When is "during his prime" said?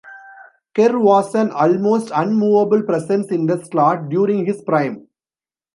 4.09-5.07